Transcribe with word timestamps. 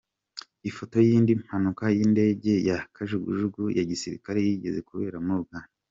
Ifoto 0.69 0.95
y’indi 1.07 1.31
mpanuka 1.43 1.83
y’indege 1.97 2.51
ya 2.69 2.77
Kajugujugu 2.95 3.63
ya 3.77 3.83
Gisirikare 3.89 4.39
yigeze 4.47 4.79
kubera 4.89 5.17
muri 5.25 5.39
Uganda. 5.45 5.69